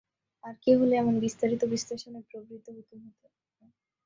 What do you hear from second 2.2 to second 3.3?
প্রবৃত্ত হতুম না।